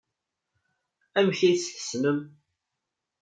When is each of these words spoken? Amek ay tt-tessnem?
Amek 1.17 1.39
ay 1.47 1.55
tt-tessnem? 1.57 2.19